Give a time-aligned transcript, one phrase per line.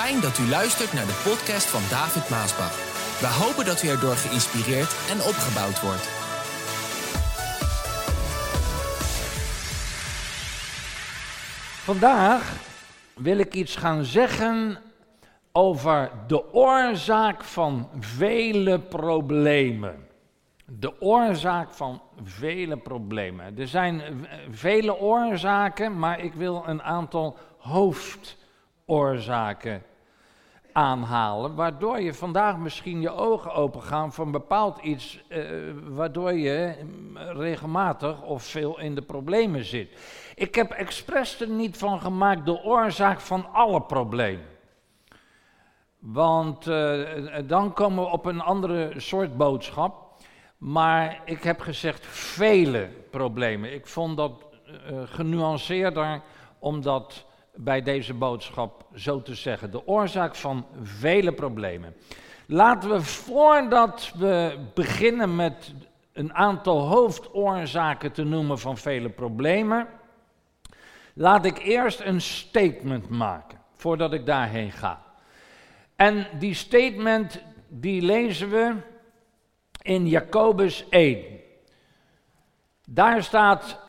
[0.00, 2.74] Fijn dat u luistert naar de podcast van David Maasbach.
[3.20, 6.08] We hopen dat u erdoor geïnspireerd en opgebouwd wordt.
[11.88, 12.52] Vandaag
[13.14, 14.78] wil ik iets gaan zeggen
[15.52, 20.06] over de oorzaak van vele problemen.
[20.66, 23.58] De oorzaak van vele problemen.
[23.58, 24.02] Er zijn
[24.50, 29.88] vele oorzaken, maar ik wil een aantal hoofdoorzaken
[30.72, 35.42] aanhalen, waardoor je vandaag misschien je ogen open gaan van bepaald iets, eh,
[35.88, 39.98] waardoor je mm, regelmatig of veel in de problemen zit.
[40.34, 44.46] Ik heb expres er niet van gemaakt de oorzaak van alle problemen.
[45.98, 47.08] Want uh,
[47.46, 50.10] dan komen we op een andere soort boodschap.
[50.58, 53.74] Maar ik heb gezegd vele problemen.
[53.74, 56.22] Ik vond dat uh, genuanceerder,
[56.58, 57.26] omdat
[57.62, 59.70] bij deze boodschap zo te zeggen.
[59.70, 61.94] De oorzaak van vele problemen.
[62.46, 65.74] Laten we voordat we beginnen met
[66.12, 69.88] een aantal hoofdoorzaken te noemen van vele problemen,
[71.14, 75.02] laat ik eerst een statement maken voordat ik daarheen ga.
[75.96, 78.74] En die statement die lezen we
[79.82, 81.24] in Jacobus 1.
[82.86, 83.80] Daar staat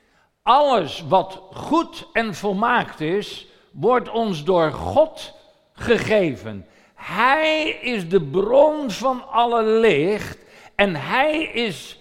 [0.41, 5.33] alles wat goed en volmaakt is, wordt ons door God
[5.73, 6.65] gegeven.
[6.93, 10.37] Hij is de bron van alle licht
[10.75, 11.99] en hij is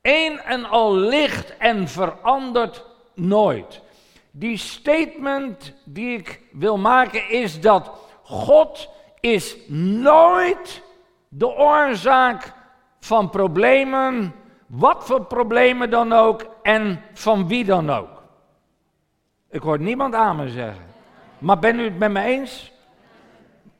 [0.00, 3.80] één en al licht en verandert nooit.
[4.30, 7.90] Die statement die ik wil maken is dat
[8.22, 8.88] God
[9.20, 10.82] is nooit
[11.28, 12.52] de oorzaak
[13.00, 14.34] van problemen,
[14.66, 18.22] wat voor problemen dan ook en van wie dan ook.
[19.50, 20.91] Ik hoor niemand amen zeggen.
[21.42, 22.72] Maar ben u het met me eens?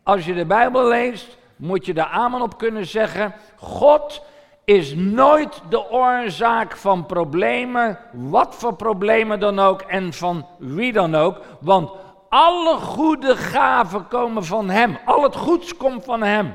[0.03, 3.35] Als je de Bijbel leest, moet je daar amen op kunnen zeggen.
[3.57, 4.23] God
[4.65, 11.15] is nooit de oorzaak van problemen, wat voor problemen dan ook en van wie dan
[11.15, 11.41] ook.
[11.61, 11.91] Want
[12.29, 14.99] alle goede gaven komen van Hem.
[15.05, 16.53] Al het goeds komt van Hem.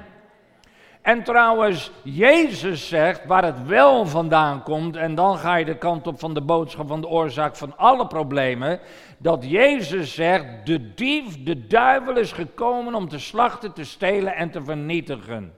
[1.01, 6.07] En trouwens, Jezus zegt waar het wel vandaan komt, en dan ga je de kant
[6.07, 8.79] op van de boodschap van de oorzaak van alle problemen,
[9.17, 14.51] dat Jezus zegt, de dief, de duivel is gekomen om te slachten, te stelen en
[14.51, 15.53] te vernietigen.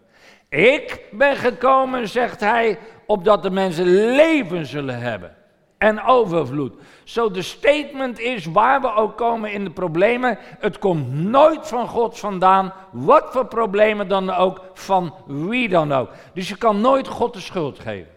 [0.50, 3.86] Ik ben gekomen, zegt hij, opdat de mensen
[4.16, 5.38] leven zullen hebben
[5.80, 6.74] en overvloed.
[7.04, 11.88] Zo de statement is, waar we ook komen in de problemen, het komt nooit van
[11.88, 16.10] God vandaan, wat voor problemen dan ook, van wie dan ook.
[16.34, 18.12] Dus je kan nooit God de schuld geven.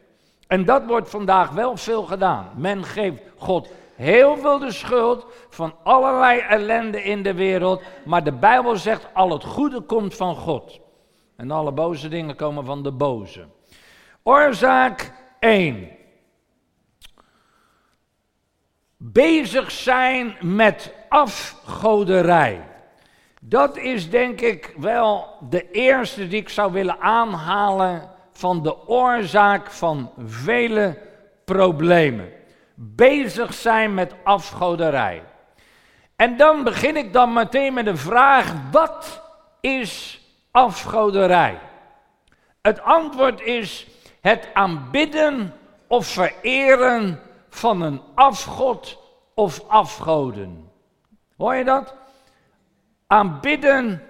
[0.47, 2.51] En dat wordt vandaag wel veel gedaan.
[2.57, 8.33] Men geeft God heel veel de schuld van allerlei ellende in de wereld, maar de
[8.33, 10.81] Bijbel zegt, al het goede komt van God.
[11.37, 13.45] En alle boze dingen komen van de boze.
[14.23, 15.89] Oorzaak 1
[19.05, 22.65] bezig zijn met afgoderij.
[23.41, 29.71] Dat is denk ik wel de eerste die ik zou willen aanhalen van de oorzaak
[29.71, 30.99] van vele
[31.45, 32.33] problemen.
[32.75, 35.23] Bezig zijn met afgoderij.
[36.17, 39.23] En dan begin ik dan meteen met de vraag: wat
[39.61, 40.21] is
[40.51, 41.59] afgoderij?
[42.61, 43.87] Het antwoord is
[44.21, 45.55] het aanbidden
[45.87, 47.21] of vereren
[47.55, 48.99] van een afgod
[49.35, 50.71] of afgoden.
[51.37, 51.95] Hoor je dat?
[53.07, 54.03] Aanbidden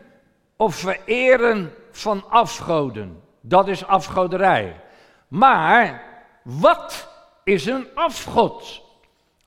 [0.56, 3.22] of vereren van afgoden.
[3.41, 4.80] Dat is afgoderij.
[5.28, 6.03] Maar
[6.44, 7.08] wat
[7.44, 8.82] is een afgod?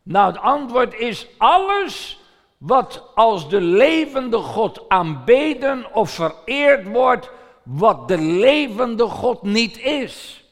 [0.03, 2.19] Nou, het antwoord is alles
[2.57, 7.29] wat als de levende God aanbeden of vereerd wordt,
[7.63, 10.44] wat de levende God niet is.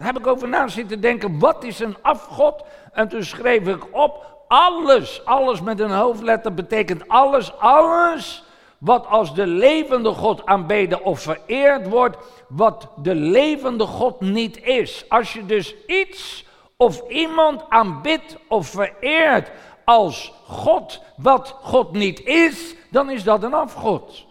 [0.00, 2.64] Daar heb ik over na zitten denken, wat is een afgod?
[2.92, 8.44] En toen schreef ik op, alles, alles met een hoofdletter betekent alles, alles
[8.78, 12.16] wat als de levende God aanbeden of vereerd wordt,
[12.48, 15.04] wat de levende God niet is.
[15.08, 16.46] Als je dus iets
[16.76, 19.50] of iemand aanbidt of vereert
[19.84, 24.26] als God, wat God niet is, dan is dat een afgod.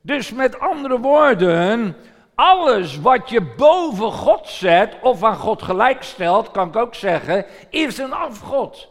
[0.00, 1.96] Dus met andere woorden,
[2.36, 7.98] alles wat je boven God zet of aan God gelijkstelt, kan ik ook zeggen, is
[7.98, 8.88] een afgod.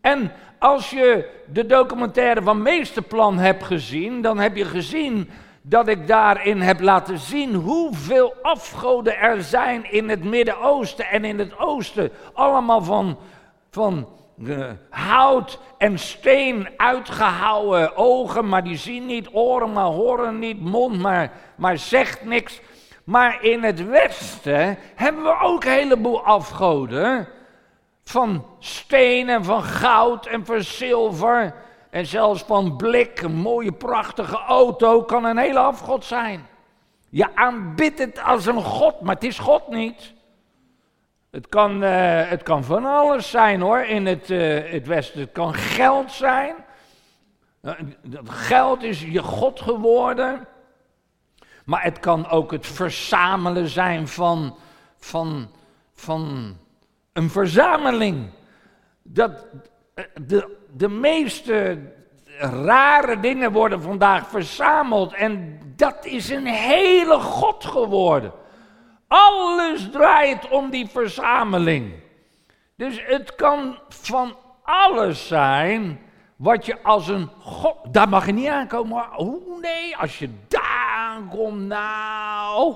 [0.00, 5.30] En als je de documentaire van Meesterplan hebt gezien, dan heb je gezien
[5.62, 11.38] dat ik daarin heb laten zien hoeveel afgoden er zijn in het Midden-Oosten en in
[11.38, 12.10] het Oosten.
[12.32, 13.18] Allemaal van,
[13.70, 14.08] van
[14.90, 21.32] hout en steen uitgehouwen, ogen, maar die zien niet, oren, maar horen niet, mond, maar,
[21.56, 22.60] maar zegt niks.
[23.04, 27.28] Maar in het Westen hebben we ook een heleboel afgoden.
[28.04, 31.54] Van steen en van goud en van zilver.
[31.90, 36.46] En zelfs van blik, een mooie prachtige auto kan een hele afgod zijn.
[37.10, 40.12] Je aanbidt het als een god, maar het is God niet.
[41.30, 45.20] Het kan, uh, het kan van alles zijn hoor in het, uh, het Westen.
[45.20, 46.54] Het kan geld zijn.
[47.62, 47.72] Uh,
[48.02, 50.48] dat geld is je God geworden.
[51.64, 54.56] Maar het kan ook het verzamelen zijn van,
[54.98, 55.50] van,
[55.94, 56.56] van
[57.12, 58.30] een verzameling.
[59.02, 59.46] Dat,
[60.26, 61.78] de, de meeste
[62.38, 65.14] rare dingen worden vandaag verzameld.
[65.14, 68.32] En dat is een hele God geworden.
[69.08, 71.92] Alles draait om die verzameling.
[72.76, 76.00] Dus het kan van alles zijn
[76.36, 77.76] wat je als een God.
[77.90, 79.16] Daar mag je niet aankomen.
[79.16, 82.74] Oh nee, als je daar aankomt, nou.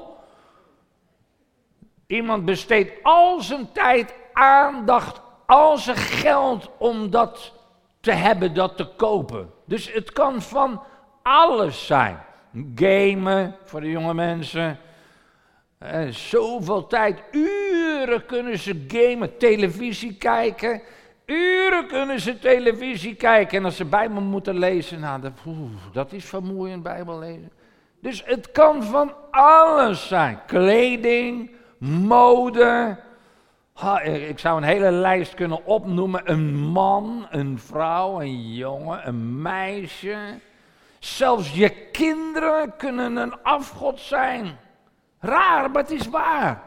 [2.06, 7.52] Iemand besteedt al zijn tijd, aandacht, al zijn geld om dat
[8.00, 9.50] te hebben, dat te kopen.
[9.67, 10.82] Dus het kan van
[11.23, 12.19] alles zijn.
[12.75, 14.79] Gamen voor de jonge mensen.
[15.84, 20.82] Eh, zoveel tijd, uren kunnen ze gamen, televisie kijken.
[21.26, 23.58] Uren kunnen ze televisie kijken.
[23.58, 25.32] En als ze Bijbel moeten lezen, nou, dat,
[25.93, 27.52] dat is vermoeiend, Bijbel lezen.
[28.00, 30.38] Dus het kan van alles zijn.
[30.46, 32.99] Kleding, mode.
[33.73, 36.31] Ha, ik zou een hele lijst kunnen opnoemen.
[36.31, 40.17] Een man, een vrouw, een jongen, een meisje.
[40.99, 44.58] Zelfs je kinderen kunnen een afgod zijn.
[45.22, 46.62] Raar, maar het is waar.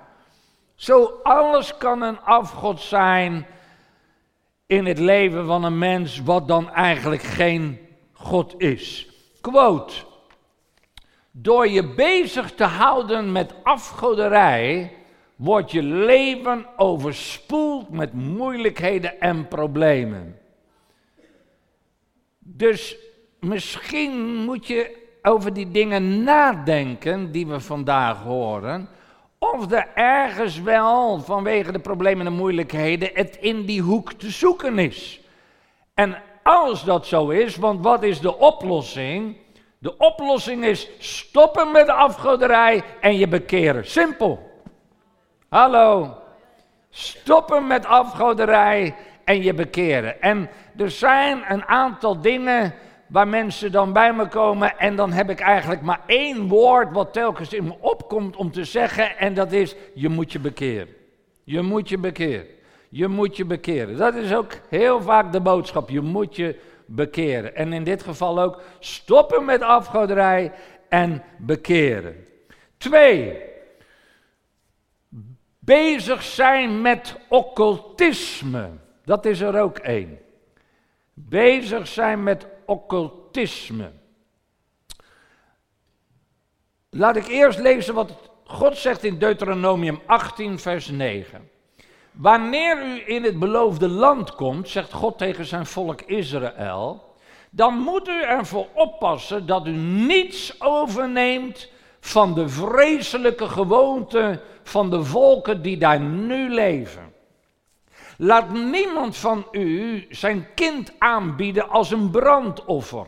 [0.75, 3.45] Zo alles kan een afgod zijn
[4.65, 7.79] in het leven van een mens, wat dan eigenlijk geen
[8.11, 9.07] God is.
[9.41, 9.93] Quote.
[11.31, 14.97] Door je bezig te houden met afgoderij,
[15.35, 20.39] wordt je leven overspoeld met moeilijkheden en problemen.
[22.39, 22.97] Dus
[23.39, 28.89] misschien moet je over die dingen nadenken die we vandaag horen,
[29.39, 34.79] of er ergens wel vanwege de problemen en moeilijkheden het in die hoek te zoeken
[34.79, 35.21] is.
[35.93, 39.37] En als dat zo is, want wat is de oplossing?
[39.77, 43.87] De oplossing is stoppen met de afgoderij en je bekeren.
[43.87, 44.51] Simpel.
[45.49, 46.17] Hallo.
[46.89, 50.21] Stoppen met afgoderij en je bekeren.
[50.21, 52.73] En er zijn een aantal dingen
[53.15, 57.13] waar mensen dan bij me komen en dan heb ik eigenlijk maar één woord wat
[57.13, 60.87] telkens in me opkomt om te zeggen en dat is je moet je bekeren.
[61.43, 62.45] Je moet je bekeren.
[62.89, 63.97] Je moet je bekeren.
[63.97, 65.89] Dat is ook heel vaak de boodschap.
[65.89, 67.55] Je moet je bekeren.
[67.55, 70.51] En in dit geval ook stoppen met afgoderij
[70.89, 72.25] en bekeren.
[72.77, 73.41] Twee,
[75.59, 78.69] bezig zijn met occultisme.
[79.05, 80.19] Dat is er ook één.
[81.13, 83.91] Bezig zijn met occultisme.
[86.89, 88.11] Laat ik eerst lezen wat
[88.43, 91.49] God zegt in Deuteronomium 18, vers 9.
[92.11, 97.13] Wanneer u in het beloofde land komt, zegt God tegen zijn volk Israël,
[97.49, 101.69] dan moet u ervoor oppassen dat u niets overneemt
[101.99, 107.04] van de vreselijke gewoonten van de volken die daar nu leven.
[108.17, 113.07] Laat niemand van u zijn kind aanbieden als een brandoffer.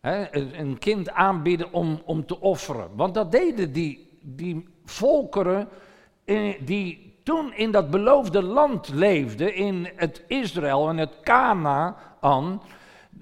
[0.00, 2.88] een kind aanbieden om, om te offeren.
[2.94, 5.68] Want dat deden die, die volkeren
[6.24, 12.62] eh, die toen in dat beloofde land leefden, in het Israël en het Canaan.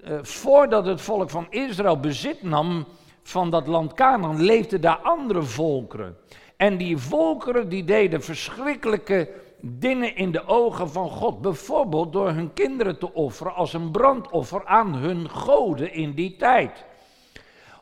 [0.02, 2.86] Eh, voordat het volk van Israël bezit nam
[3.22, 6.16] van dat land Canaan, leefden daar andere volkeren.
[6.56, 9.28] En die volkeren die deden verschrikkelijke
[9.60, 11.40] dingen in de ogen van God.
[11.40, 16.84] Bijvoorbeeld door hun kinderen te offeren als een brandoffer aan hun goden in die tijd.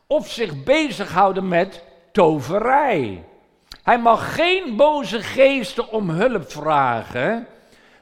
[0.07, 3.23] Of zich bezighouden met toverij.
[3.83, 7.47] Hij mag geen boze geesten om hulp vragen,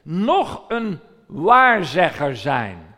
[0.02, 2.96] nog een waarzegger zijn.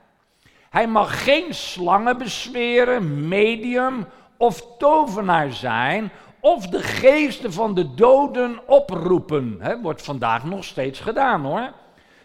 [0.71, 4.07] Hij mag geen slangen besweren, medium
[4.37, 9.61] of tovenaar zijn, of de geesten van de doden oproepen.
[9.83, 11.73] Wordt vandaag nog steeds gedaan hoor.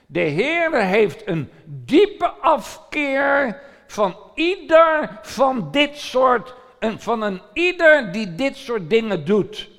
[0.06, 8.36] De Heer heeft een diepe afkeer van ieder van dit soort, van een ieder die
[8.36, 9.70] dit soort dingen doet.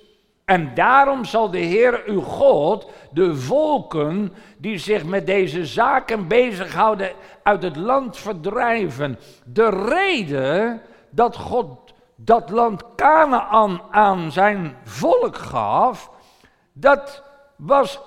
[0.44, 7.10] En daarom zal de Heer uw God de volken die zich met deze zaken bezighouden
[7.42, 9.18] uit het land verdrijven.
[9.44, 11.81] De reden dat God
[12.24, 16.10] dat land Canaan aan zijn volk gaf,
[16.72, 17.22] dat
[17.56, 18.00] was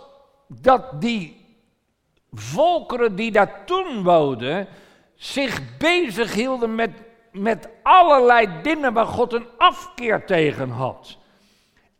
[0.48, 1.46] dat die
[2.32, 4.68] volkeren die daar toen woonden,
[5.16, 6.92] zich bezighielden met,
[7.32, 11.18] met allerlei dingen waar God een afkeer tegen had.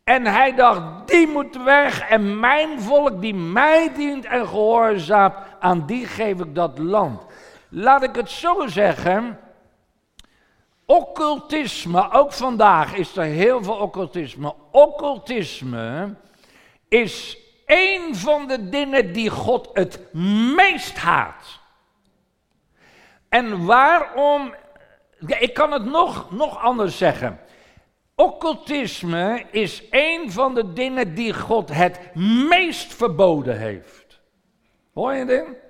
[0.04, 5.86] En hij dacht, die moet weg en mijn volk die mij dient en gehoorzaamt, aan
[5.86, 7.26] die geef ik dat land.
[7.68, 9.38] Laat ik het zo zeggen,
[10.86, 14.54] occultisme, ook vandaag is er heel veel occultisme.
[14.70, 16.14] Occultisme
[16.88, 20.14] is een van de dingen die God het
[20.56, 21.60] meest haat.
[23.28, 24.54] En waarom,
[25.26, 27.40] ik kan het nog, nog anders zeggen.
[28.14, 32.14] Occultisme is een van de dingen die God het
[32.48, 34.20] meest verboden heeft.
[34.94, 35.65] Hoor je dit?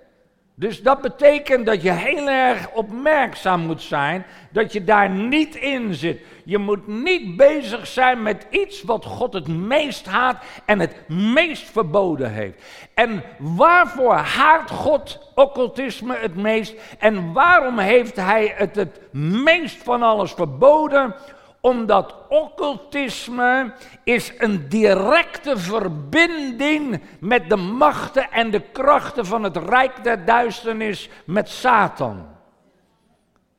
[0.59, 5.95] Dus dat betekent dat je heel erg opmerkzaam moet zijn dat je daar niet in
[5.95, 6.21] zit.
[6.45, 11.71] Je moet niet bezig zijn met iets wat God het meest haat en het meest
[11.71, 12.63] verboden heeft.
[12.95, 16.75] En waarvoor haat God occultisme het meest?
[16.99, 19.01] En waarom heeft hij het het
[19.45, 21.15] meest van alles verboden?
[21.61, 23.73] Omdat occultisme
[24.05, 31.09] is een directe verbinding met de machten en de krachten van het rijk der duisternis
[31.25, 32.27] met Satan.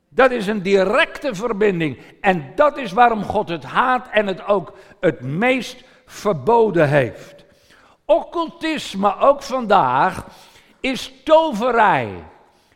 [0.10, 2.00] Dat is een directe verbinding.
[2.22, 7.46] En dat is waarom God het haat en het ook het meest verboden heeft.
[8.06, 10.25] Occultisme, ook vandaag,
[10.80, 12.10] is toverij,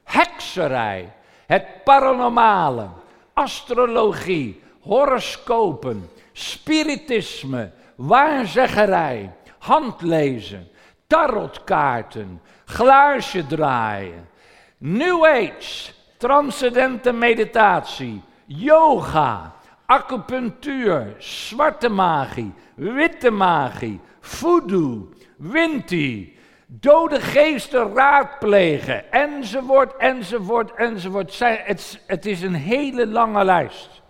[0.03, 1.13] hekserij,
[1.45, 2.87] het paranormale,
[3.33, 10.67] astrologie, horoscopen, spiritisme, waarzeggerij, handlezen,
[11.07, 14.29] tarotkaarten, glaasje draaien,
[14.77, 19.53] New Age, transcendente meditatie, yoga,
[19.85, 31.39] acupunctuur, zwarte magie, witte magie, voodoo, winti, dode geesten raadplegen, enzovoort, enzovoort, enzovoort.
[31.39, 34.00] Het, het is een hele lange lijst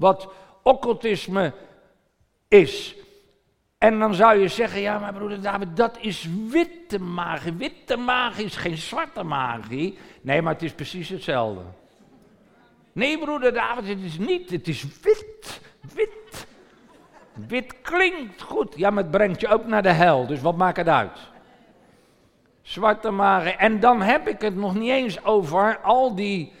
[0.00, 0.28] wat
[0.62, 1.52] occultisme
[2.48, 2.94] is.
[3.78, 7.52] En dan zou je zeggen, ja maar broeder David, dat is witte magie.
[7.52, 9.98] Witte magie is geen zwarte magie.
[10.20, 11.62] Nee, maar het is precies hetzelfde.
[12.92, 15.60] Nee broeder David, het is niet, het is wit,
[15.94, 16.46] wit.
[17.48, 20.76] Wit klinkt goed, ja maar het brengt je ook naar de hel, dus wat maakt
[20.76, 21.18] het uit?
[22.62, 23.52] Zwarte magie.
[23.52, 26.52] En dan heb ik het nog niet eens over al die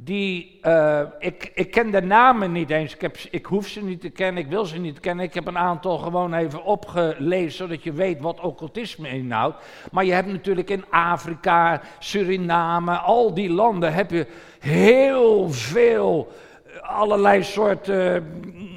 [0.00, 4.00] die, uh, ik, ik ken de namen niet eens, ik, heb, ik hoef ze niet
[4.00, 5.24] te kennen, ik wil ze niet kennen.
[5.24, 9.56] Ik heb een aantal gewoon even opgelezen, zodat je weet wat occultisme inhoudt.
[9.92, 14.26] Maar je hebt natuurlijk in Afrika, Suriname, al die landen, heb je
[14.58, 16.32] heel veel,
[16.64, 18.22] eh, allerlei soorten eh,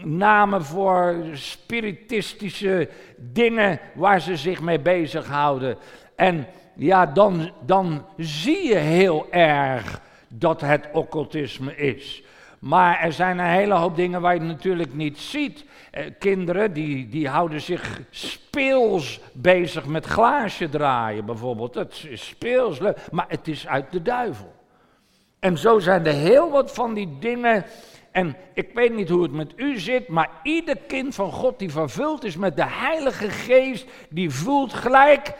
[0.03, 5.77] namen voor spiritistische dingen waar ze zich mee bezighouden.
[6.15, 10.01] En ja, dan, dan zie je heel erg
[10.33, 12.23] dat het occultisme is.
[12.59, 15.65] Maar er zijn een hele hoop dingen waar je natuurlijk niet ziet.
[15.91, 21.73] Eh, kinderen die, die houden zich speels bezig met glaasje draaien bijvoorbeeld.
[21.73, 22.79] Dat is speels,
[23.11, 24.53] maar het is uit de duivel.
[25.39, 27.65] En zo zijn er heel wat van die dingen.
[28.11, 31.71] En ik weet niet hoe het met u zit, maar ieder kind van God die
[31.71, 35.33] vervuld is met de Heilige Geest, die voelt gelijk,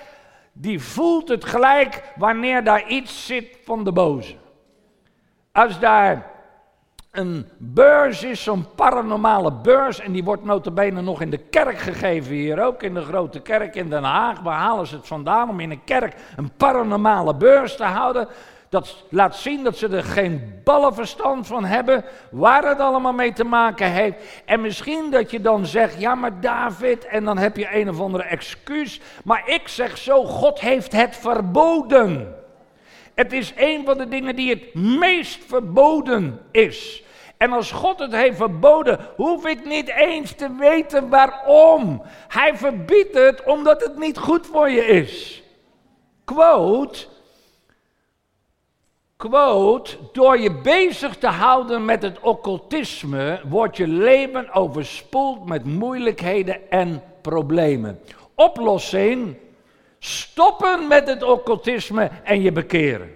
[0.53, 4.40] die voelt het gelijk wanneer daar iets zit van de boze.
[5.51, 6.31] Als daar
[7.11, 12.33] een beurs is, zo'n paranormale beurs, en die wordt notabene nog in de kerk gegeven
[12.33, 14.39] hier ook, in de grote kerk in Den Haag.
[14.39, 18.27] Waar halen ze het vandaan om in een kerk een paranormale beurs te houden?
[18.69, 23.43] Dat laat zien dat ze er geen ballenverstand van hebben, waar het allemaal mee te
[23.43, 24.43] maken heeft.
[24.45, 27.99] En misschien dat je dan zegt, ja maar David, en dan heb je een of
[27.99, 29.01] andere excuus.
[29.23, 32.35] Maar ik zeg zo, God heeft het verboden.
[33.15, 37.03] Het is een van de dingen die het meest verboden is.
[37.37, 42.01] En als God het heeft verboden, hoef ik niet eens te weten waarom.
[42.27, 45.43] Hij verbiedt het omdat het niet goed voor je is.
[46.23, 47.05] Quote.
[49.17, 56.71] Quote, door je bezig te houden met het occultisme, wordt je leven overspoeld met moeilijkheden
[56.71, 57.99] en problemen.
[58.35, 59.35] Oplossing,
[60.03, 63.15] Stoppen met het occultisme en je bekeren.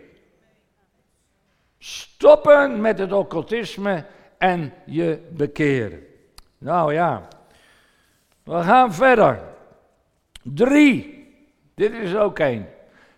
[1.77, 4.05] Stoppen met het occultisme
[4.37, 6.05] en je bekeren.
[6.57, 7.27] Nou ja,
[8.43, 9.39] We gaan verder.
[10.41, 11.27] Drie.
[11.75, 12.67] Dit is ook één.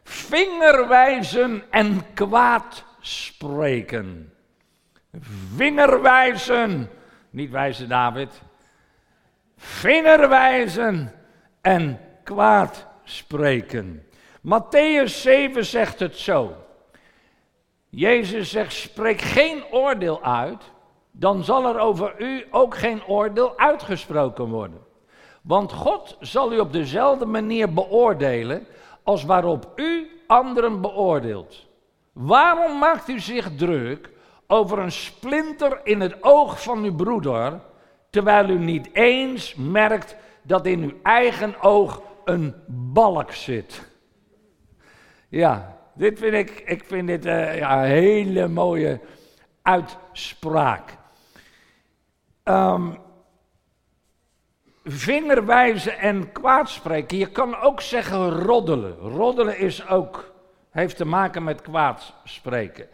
[0.04, 4.34] Vingerwijzen en kwaad spreken.
[5.56, 6.90] Vingerwijzen.
[7.30, 8.42] Niet wijzen David.
[9.58, 11.14] Vingerwijzen
[11.62, 14.08] en kwaad spreken.
[14.42, 16.54] Matthäus 7 zegt het zo.
[17.90, 20.64] Jezus zegt: spreek geen oordeel uit,
[21.12, 24.86] dan zal er over u ook geen oordeel uitgesproken worden.
[25.42, 28.68] Want God zal u op dezelfde manier beoordelen
[29.04, 31.66] als waarop u anderen beoordeelt.
[32.14, 34.10] Waarom maakt u zich druk
[34.48, 37.60] over een splinter in het oog van uw broeder,
[38.10, 43.88] terwijl u niet eens merkt dat in uw eigen oog een balk zit?
[45.30, 49.00] Ja, dit vind ik, ik vind dit uh, ja, een hele mooie
[49.62, 50.98] uitspraak.
[52.44, 52.98] Um,
[54.84, 57.18] vingerwijzen en kwaadspreken.
[57.18, 58.98] Je kan ook zeggen roddelen.
[58.98, 60.34] Roddelen is ook,
[60.72, 62.88] heeft te maken met kwaadspreken.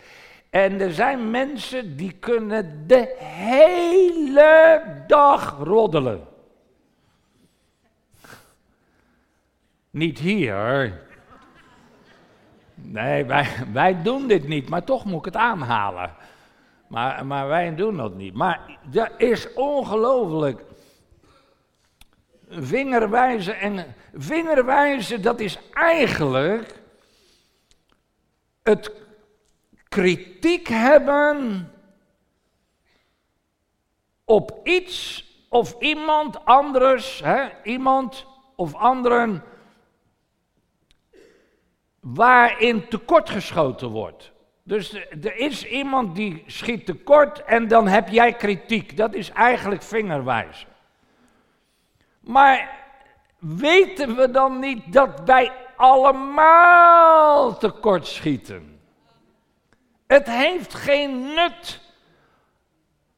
[0.50, 6.28] En er zijn mensen die kunnen de hele dag roddelen.
[9.94, 11.02] Niet hier.
[12.76, 16.16] Nee, wij, wij doen dit niet, maar toch moet ik het aanhalen.
[16.88, 18.34] Maar, maar wij doen dat niet.
[18.34, 20.62] Maar dat is ongelooflijk
[22.50, 23.60] vingerwijzen.
[23.60, 26.80] En vingerwijzen, dat is eigenlijk
[28.64, 28.92] het
[29.90, 31.72] kritiek hebben
[34.26, 39.44] op iets of iemand anders, hè, iemand of anderen,
[42.04, 44.32] waarin tekortgeschoten wordt.
[44.64, 44.94] Dus
[45.24, 48.98] er is iemand die schiet tekort en dan heb jij kritiek.
[48.98, 50.68] Dat is eigenlijk vingerwijzen.
[52.20, 52.70] Maar
[53.40, 58.80] weten we dan niet dat wij allemaal tekortschieten?
[60.08, 61.82] Het heeft geen nut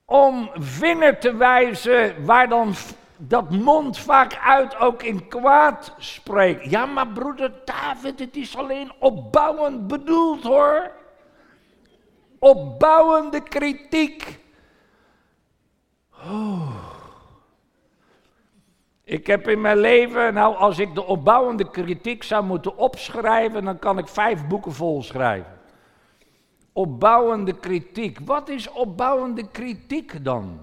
[0.06, 2.74] om vinger te wijzen waar dan
[3.18, 6.70] dat mond vaak uit ook in kwaad spreekt.
[6.70, 10.92] Ja, maar broeder David, het is alleen opbouwend bedoeld hoor.
[12.40, 14.40] Opbouwende kritiek.
[16.12, 16.76] Oh.
[19.04, 23.80] Ik heb in mijn leven, nou als ik de opbouwende kritiek zou moeten opschrijven, dan
[23.80, 25.60] kan ik vijf boeken vol schrijven.
[26.74, 28.20] Opbouwende kritiek.
[28.26, 30.60] Wat is opbouwende kritiek dan?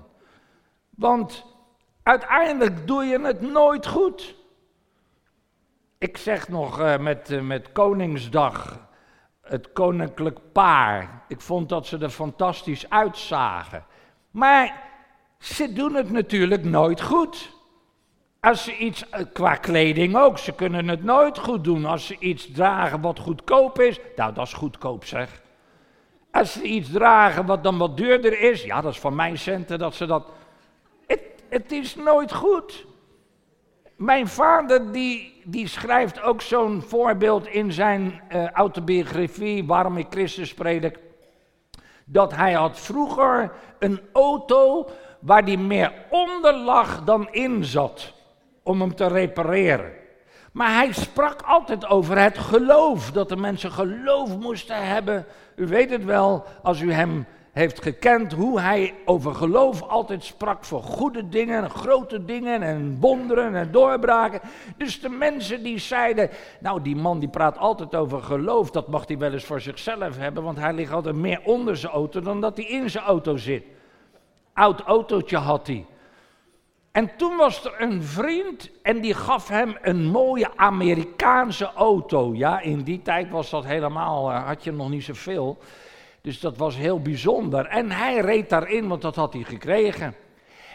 [0.90, 1.51] Want
[2.02, 4.34] uiteindelijk doe je het nooit goed.
[5.98, 8.78] Ik zeg nog uh, met, uh, met Koningsdag,
[9.42, 11.22] het koninklijk paar.
[11.28, 13.84] Ik vond dat ze er fantastisch uitzagen.
[14.30, 14.82] Maar
[15.38, 17.60] ze doen het natuurlijk nooit goed.
[18.40, 21.84] Als ze iets, eh, qua kleding ook, ze kunnen het nooit goed doen.
[21.84, 25.42] Als ze iets dragen wat goedkoop is, nou dat is goedkoop zeg.
[26.30, 29.78] Als ze iets dragen wat dan wat duurder is, ja dat is van mijn centen
[29.78, 30.24] dat ze dat...
[31.52, 32.86] Het, is nooit goed.
[33.96, 40.54] Mijn vader die, die schrijft ook zo'n voorbeeld in zijn uh, autobiografie, Waarom ik Christus
[40.54, 40.98] predik.
[42.04, 44.88] Dat hij had vroeger een auto
[45.20, 48.12] waar die meer onder lag dan in zat
[48.62, 49.92] om hem te repareren.
[50.52, 55.26] Maar hij sprak altijd over het geloof, dat de mensen geloof moesten hebben.
[55.56, 60.64] U weet het wel, als u hem heeft gekend, hoe hij over geloof altijd sprak
[60.64, 64.40] voor goede dingen, grote dingen en wonderen en doorbraken.
[64.76, 69.06] Dus de mensen die zeiden, nou die man die praat altijd over geloof, dat mag
[69.06, 72.40] hij wel eens voor zichzelf hebben, want hij ligt altijd meer onder zijn auto dan
[72.40, 73.64] dat hij in zijn auto zit.
[74.52, 75.86] Oud autootje had hij.
[76.92, 82.34] En toen was er een vriend en die gaf hem een mooie Amerikaanse auto.
[82.34, 85.58] Ja, in die tijd was dat helemaal, uh, had je nog niet zoveel.
[86.22, 87.66] Dus dat was heel bijzonder.
[87.66, 90.14] En hij reed daarin, want dat had hij gekregen.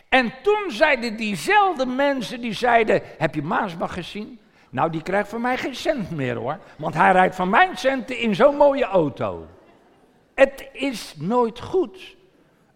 [0.09, 4.39] En toen zeiden diezelfde mensen, die zeiden, heb je Maasbach gezien?
[4.69, 6.59] Nou, die krijgt van mij geen cent meer hoor.
[6.77, 9.45] Want hij rijdt van mijn centen in zo'n mooie auto.
[10.33, 12.16] Het is nooit goed.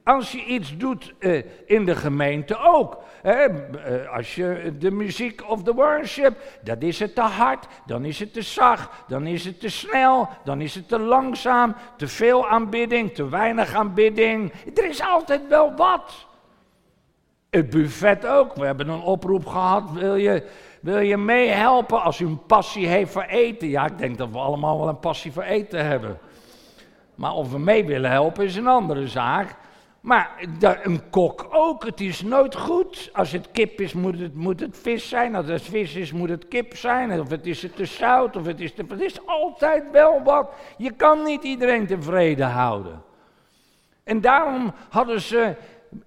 [0.04, 2.98] Als je iets doet uh, in de gemeente ook.
[3.22, 8.06] Hè, uh, als je de muziek of de worship, dan is het te hard, dan
[8.06, 12.08] is het te zacht, dan is het te snel, dan is het te langzaam, te
[12.08, 14.54] veel aanbidding, te weinig aanbidding.
[14.76, 16.28] Er is altijd wel wat.
[17.50, 18.56] Het buffet ook.
[18.56, 19.92] We hebben een oproep gehad.
[19.92, 20.44] Wil je,
[20.82, 23.68] wil je meehelpen als u een passie heeft voor eten?
[23.68, 26.20] Ja, ik denk dat we allemaal wel een passie voor eten hebben.
[27.16, 29.56] Maar of we mee willen helpen is een andere zaak.
[30.02, 30.48] Maar
[30.84, 33.10] een kok ook, het is nooit goed.
[33.14, 35.36] Als het kip is, moet het, moet het vis zijn.
[35.36, 37.20] Als het vis is, moet het kip zijn.
[37.20, 38.86] Of het is het te zout, of het is te...
[38.88, 40.52] Het is altijd wel wat.
[40.78, 43.02] Je kan niet iedereen tevreden houden.
[44.04, 45.56] En daarom hadden ze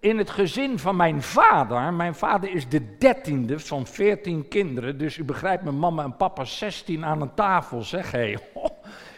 [0.01, 5.17] in het gezin van mijn vader, mijn vader is de dertiende van veertien kinderen, dus
[5.17, 8.35] u begrijpt, mijn mama en papa zestien aan een tafel, zeg hé.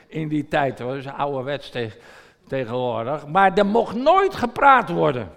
[0.09, 2.01] In die tijd, is ouderwets tegen,
[2.47, 3.27] tegenwoordig.
[3.27, 5.31] Maar er mocht nooit gepraat worden.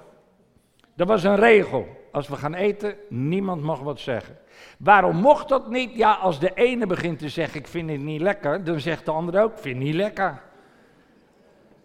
[0.95, 1.88] Dat was een regel.
[2.12, 4.38] Als we gaan eten, niemand mag wat zeggen.
[4.78, 5.95] Waarom mocht dat niet?
[5.95, 9.12] Ja, als de ene begint te zeggen, ik vind het niet lekker, dan zegt de
[9.12, 10.41] andere ook, ik vind het niet lekker.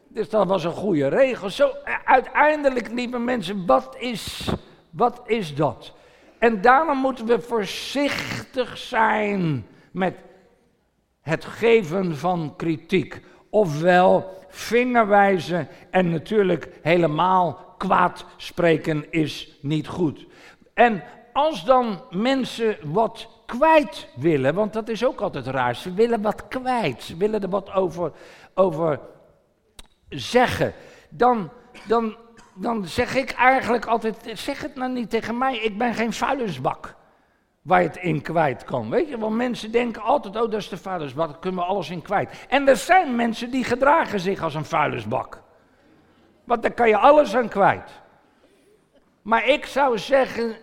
[0.09, 1.51] Dus dat was een goede regel.
[1.51, 1.71] Zo,
[2.05, 4.51] uiteindelijk, lieve mensen, wat is,
[4.91, 5.93] wat is dat?
[6.39, 10.15] En daarom moeten we voorzichtig zijn met
[11.21, 13.21] het geven van kritiek.
[13.55, 20.27] Ofwel vingerwijzen en natuurlijk helemaal kwaad spreken is niet goed.
[20.73, 26.23] En als dan mensen wat kwijt willen, want dat is ook altijd raar, ze willen
[26.23, 28.13] wat kwijt, ze willen er wat over,
[28.55, 29.01] over
[30.09, 30.73] zeggen,
[31.09, 31.51] dan,
[31.87, 32.17] dan,
[32.55, 36.95] dan zeg ik eigenlijk altijd, zeg het nou niet tegen mij, ik ben geen vuilnisbak
[37.65, 38.91] waar je het in kwijt kan.
[38.91, 41.91] Weet je, want mensen denken altijd, oh dat is de vuilnisbak, daar kunnen we alles
[41.91, 42.47] in kwijt.
[42.49, 45.43] En er zijn mensen die gedragen zich als een vuilnisbak.
[46.45, 47.91] Want daar kan je alles aan kwijt.
[49.23, 50.57] Maar ik zou zeggen,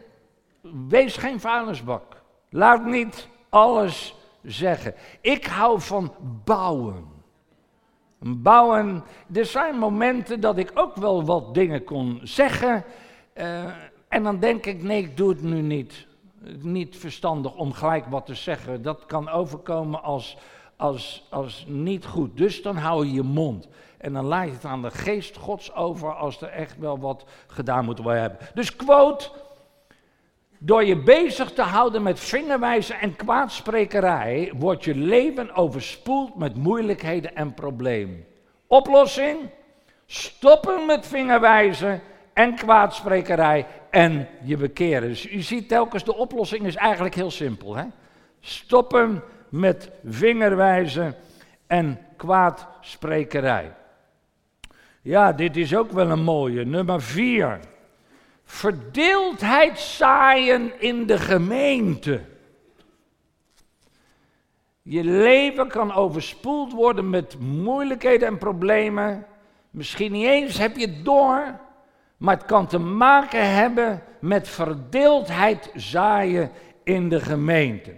[0.88, 2.22] wees geen vuilnisbak.
[2.50, 4.94] Laat niet alles zeggen.
[5.22, 7.06] Ik hou van bouwen.
[8.20, 9.04] Bouwen.
[9.34, 12.84] Er zijn momenten dat ik ook wel wat dingen kon zeggen.
[13.36, 13.64] Uh,
[14.08, 16.10] en dan denk ik, nee, ik doe het nu niet.
[16.60, 18.82] Niet verstandig om gelijk wat te zeggen.
[18.82, 20.38] Dat kan overkomen als,
[20.76, 22.38] als, als niet goed.
[22.38, 23.68] Dus dan hou je je mond.
[23.98, 27.26] En dan laat je het aan de geest gods over als er echt wel wat
[27.48, 28.38] gedaan moet worden.
[28.54, 29.30] Dus quote,
[30.58, 37.36] door je bezig te houden met vingerwijzen en kwaadsprekerij, wordt je leven overspoeld met moeilijkheden
[37.36, 38.26] en problemen.
[38.68, 39.38] Oplossing?
[40.06, 42.02] Stoppen met vingerwijzen
[42.34, 45.10] en kwaadsprekerij en je bekeren.
[45.10, 47.76] Dus u ziet telkens, de oplossing is eigenlijk heel simpel.
[47.76, 47.86] Hè?
[48.40, 51.16] Stoppen met vingerwijzen
[51.68, 53.74] en kwaadsprekerij.
[55.02, 56.66] Ja, dit is ook wel een mooie.
[56.66, 57.60] Nummer vier
[58.44, 62.22] verdeeldheid zaaien in de gemeente.
[64.82, 69.26] Je leven kan overspoeld worden met moeilijkheden en problemen.
[69.70, 71.60] Misschien niet eens heb je het door,
[72.22, 76.52] maar het kan te maken hebben met verdeeldheid zaaien
[76.84, 77.94] in de gemeente.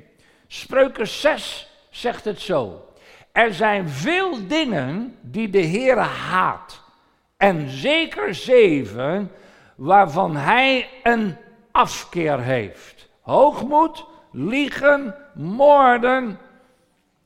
[0.48, 2.86] Spreuken 6 zegt het zo.
[3.32, 6.82] Er zijn veel dingen die de Heer haat.
[7.38, 9.32] En zeker zeven
[9.76, 11.36] waarvan hij een
[11.72, 13.10] afkeer heeft.
[13.22, 16.40] Hoogmoed, liegen, moorden,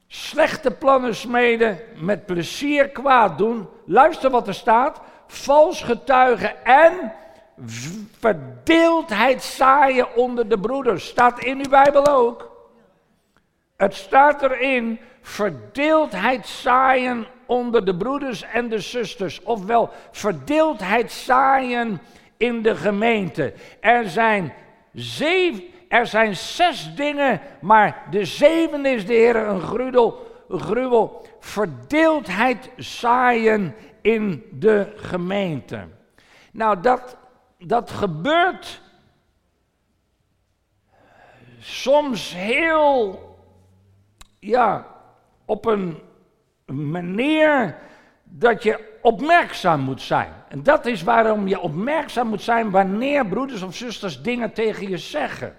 [0.07, 3.67] slechte plannen smeden, met plezier kwaad doen.
[3.85, 5.01] Luister wat er staat.
[5.27, 7.13] Vals getuigen en
[8.19, 11.07] verdeeldheid zaaien onder de broeders.
[11.07, 12.55] Staat in uw Bijbel ook.
[13.77, 19.43] Het staat erin, verdeeldheid zaaien onder de broeders en de zusters.
[19.43, 22.01] Ofwel, verdeeldheid zaaien
[22.37, 23.53] in de gemeente.
[23.79, 24.53] Er zijn,
[24.93, 31.25] zeven, er zijn zes dingen, maar de zevende is de Heer een gruwel, gruwel.
[31.39, 33.75] Verdeeldheid zaaien
[34.07, 35.87] in de gemeente.
[36.51, 37.17] Nou, dat,
[37.57, 38.81] dat gebeurt
[41.59, 43.19] soms heel,
[44.39, 44.87] ja,
[45.45, 45.99] op een
[46.65, 47.77] manier
[48.23, 50.33] dat je opmerkzaam moet zijn.
[50.49, 54.97] En dat is waarom je opmerkzaam moet zijn wanneer broeders of zusters dingen tegen je
[54.97, 55.55] zeggen.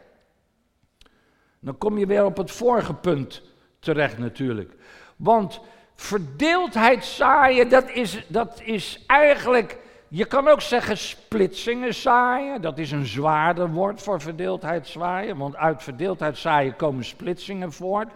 [1.60, 3.42] Dan kom je weer op het vorige punt
[3.78, 4.74] terecht natuurlijk.
[5.16, 5.60] Want
[6.00, 12.60] verdeeldheid zaaien, dat is, dat is eigenlijk, je kan ook zeggen splitsingen zaaien.
[12.60, 18.12] Dat is een zwaarder woord voor verdeeldheid zaaien, want uit verdeeldheid zaaien komen splitsingen voort.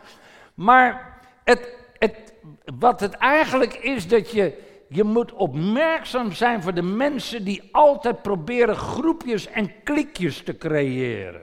[0.54, 2.34] Maar het, het,
[2.78, 8.22] wat het eigenlijk is dat je je moet opmerkzaam zijn voor de mensen die altijd
[8.22, 11.42] proberen groepjes en klikjes te creëren.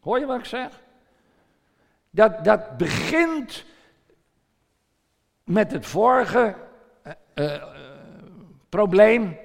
[0.00, 0.82] Hoor je wat ik zeg?
[2.10, 3.64] Dat, dat begint
[5.44, 6.54] met het vorige
[7.06, 7.62] uh, uh,
[8.68, 9.36] probleem,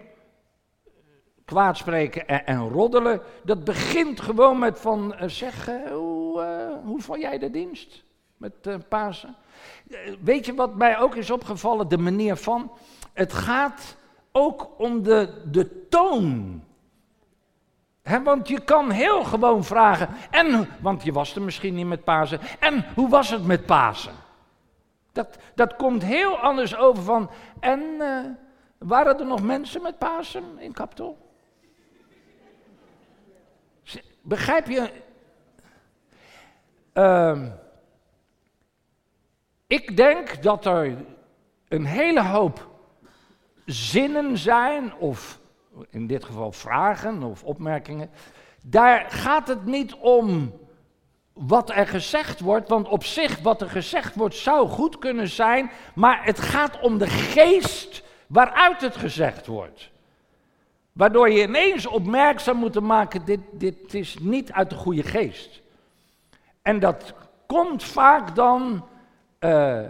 [1.45, 3.21] kwaadspreken en, en, roddelen.
[3.43, 8.03] Dat begint gewoon met van, uh, zeg, hoe, hoe vond jij de dienst
[8.37, 9.35] met Pasen?
[10.21, 11.87] Weet je wat mij ook is opgevallen?
[11.87, 12.71] De manier van.
[13.13, 13.95] Het gaat
[14.31, 16.61] ook om de, de toon.
[18.23, 22.39] Want je kan heel gewoon vragen, en, want je was er misschien niet met Pasen,
[22.59, 24.13] en hoe was het met Pasen?
[25.19, 27.29] Dat, dat komt heel anders over van,
[27.59, 28.25] en uh,
[28.77, 31.17] waren er nog mensen met Pasen in Kaptol?
[34.21, 34.91] Begrijp je?
[36.93, 37.45] Uh,
[39.67, 41.05] ik denk dat er
[41.67, 42.69] een hele hoop
[43.65, 45.39] zinnen zijn, of
[45.89, 48.09] in dit geval vragen of opmerkingen.
[48.63, 50.53] Daar gaat het niet om
[51.47, 55.71] wat er gezegd wordt, want op zich wat er gezegd wordt zou goed kunnen zijn,
[55.95, 59.89] maar het gaat om de geest waaruit het gezegd wordt.
[60.91, 65.61] Waardoor je ineens opmerkzaam moet maken, dit, dit is niet uit de goede geest.
[66.61, 67.13] En dat
[67.45, 68.85] komt vaak dan,
[69.39, 69.81] uh,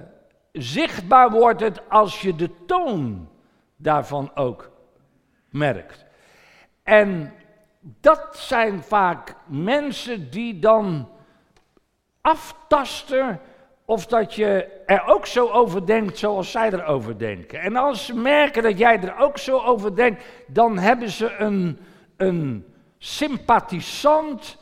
[0.52, 3.30] zichtbaar wordt het als je de toon
[3.76, 4.72] daarvan ook
[5.50, 6.06] merkt.
[6.84, 7.34] En
[7.80, 11.10] dat zijn vaak mensen die dan
[12.30, 13.40] aftasten
[13.86, 17.60] of dat je er ook zo over denkt zoals zij erover denken.
[17.60, 21.80] En als ze merken dat jij er ook zo over denkt, dan hebben ze een,
[22.18, 22.66] een
[22.98, 24.58] sympathisant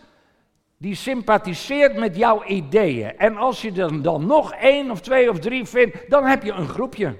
[0.77, 3.17] die sympathiseert met jouw ideeën.
[3.17, 6.51] En als je er dan nog één of twee of drie vindt, dan heb je
[6.51, 7.15] een groepje.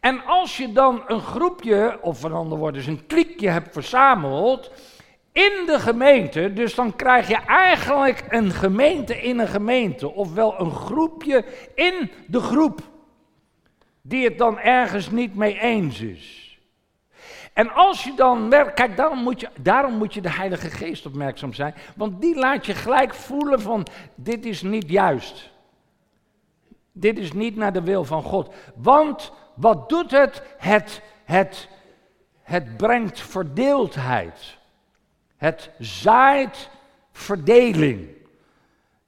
[0.00, 4.70] En als je dan een groepje, of van ander woord dus een klikje hebt verzameld
[5.36, 10.70] in de gemeente, dus dan krijg je eigenlijk een gemeente in een gemeente, ofwel een
[10.70, 11.44] groepje
[11.74, 12.80] in de groep,
[14.02, 16.58] die het dan ergens niet mee eens is.
[17.52, 21.06] En als je dan merkt, kijk, daarom moet, je, daarom moet je de Heilige Geest
[21.06, 25.50] opmerkzaam zijn, want die laat je gelijk voelen van, dit is niet juist.
[26.92, 28.54] Dit is niet naar de wil van God.
[28.74, 30.42] Want wat doet het?
[30.58, 31.68] Het, het,
[32.42, 34.55] het brengt verdeeldheid.
[35.36, 36.70] Het zaait
[37.12, 38.08] verdeling.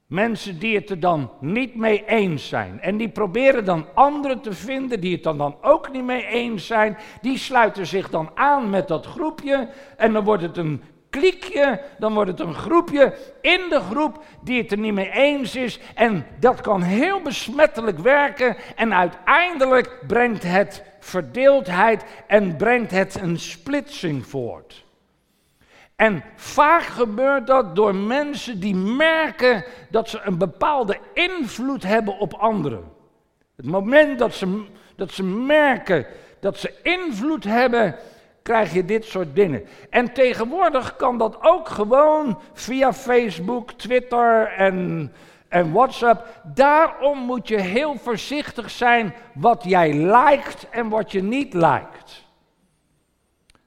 [0.07, 2.81] Mensen die het er dan niet mee eens zijn.
[2.81, 6.67] En die proberen dan anderen te vinden die het dan, dan ook niet mee eens
[6.67, 6.97] zijn.
[7.21, 9.69] Die sluiten zich dan aan met dat groepje.
[9.97, 14.61] En dan wordt het een klikje, dan wordt het een groepje in de groep die
[14.61, 15.79] het er niet mee eens is.
[15.95, 18.55] En dat kan heel besmettelijk werken.
[18.75, 24.87] En uiteindelijk brengt het verdeeldheid en brengt het een splitsing voort.
[25.99, 32.33] En vaak gebeurt dat door mensen die merken dat ze een bepaalde invloed hebben op
[32.33, 32.91] anderen.
[33.55, 36.05] Het moment dat ze, dat ze merken
[36.39, 37.95] dat ze invloed hebben,
[38.41, 39.65] krijg je dit soort dingen.
[39.89, 45.11] En tegenwoordig kan dat ook gewoon via Facebook, Twitter en,
[45.47, 46.41] en WhatsApp.
[46.43, 52.25] Daarom moet je heel voorzichtig zijn wat jij liked en wat je niet liked.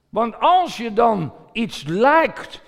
[0.08, 2.60] Want als je dan iets lijkt,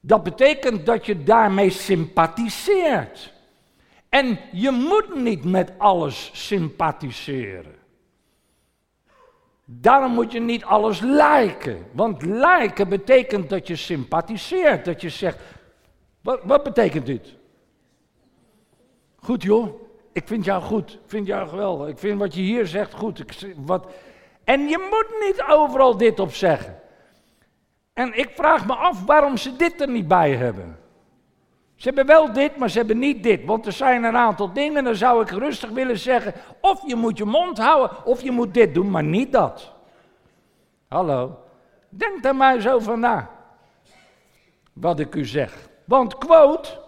[0.00, 3.32] dat betekent dat je daarmee sympathiseert.
[4.08, 7.74] En je moet niet met alles sympathiseren.
[9.64, 11.86] Daarom moet je niet alles lijken.
[11.92, 14.84] Want lijken betekent dat je sympathiseert.
[14.84, 15.38] Dat je zegt,
[16.20, 17.36] wat, wat betekent dit?
[19.16, 20.92] Goed joh, ik vind jou goed.
[20.92, 21.88] Ik vind jou geweldig.
[21.88, 23.18] Ik vind wat je hier zegt goed.
[23.18, 23.92] Ik, wat...
[24.44, 26.81] En je moet niet overal dit op zeggen.
[27.92, 30.78] En ik vraag me af waarom ze dit er niet bij hebben.
[31.74, 33.44] Ze hebben wel dit, maar ze hebben niet dit.
[33.44, 36.34] Want er zijn een aantal dingen, dan zou ik rustig willen zeggen.
[36.60, 39.72] Of je moet je mond houden, of je moet dit doen, maar niet dat.
[40.88, 41.38] Hallo,
[41.88, 43.30] denk daar maar eens over na.
[44.72, 45.68] Wat ik u zeg.
[45.84, 46.80] Want quote,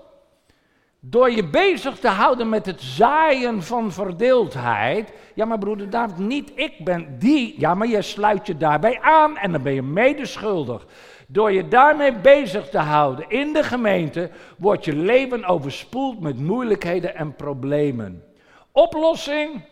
[1.06, 5.12] door je bezig te houden met het zaaien van verdeeldheid.
[5.34, 7.54] Ja, maar broeder David, niet ik ben die.
[7.58, 10.86] Ja, maar je sluit je daarbij aan en dan ben je medeschuldig.
[11.26, 17.14] Door je daarmee bezig te houden in de gemeente, wordt je leven overspoeld met moeilijkheden
[17.14, 18.24] en problemen.
[18.72, 19.62] Oplossing?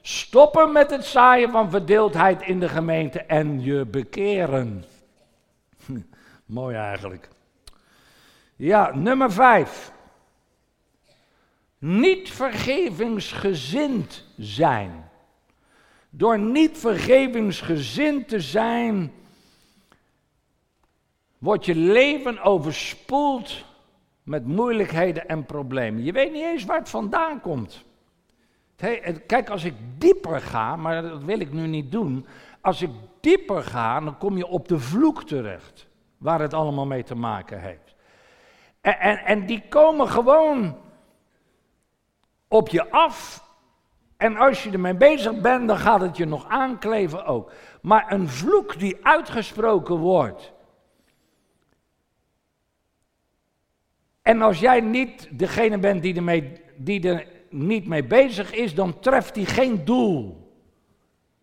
[0.00, 4.84] Stoppen met het zaaien van verdeeldheid in de gemeente en je bekeren.
[6.46, 7.28] Mooi eigenlijk.
[8.56, 9.92] Ja, nummer vijf
[11.84, 15.10] niet vergevingsgezind zijn.
[16.10, 19.12] Door niet vergevingsgezind te zijn,
[21.38, 23.64] wordt je leven overspoeld
[24.22, 26.04] met moeilijkheden en problemen.
[26.04, 27.84] Je weet niet eens waar het vandaan komt.
[29.26, 32.26] Kijk, als ik dieper ga, maar dat wil ik nu niet doen.
[32.60, 32.90] Als ik
[33.20, 35.86] dieper ga, dan kom je op de vloek terecht.
[36.18, 37.94] Waar het allemaal mee te maken heeft.
[38.80, 40.76] En, en, en die komen gewoon
[42.52, 43.50] op je af
[44.16, 47.52] En als je ermee bezig bent, dan gaat het je nog aankleven ook.
[47.80, 50.52] Maar een vloek die uitgesproken wordt.
[54.22, 58.98] En als jij niet degene bent die, ermee, die er niet mee bezig is, dan
[58.98, 60.50] treft die geen doel.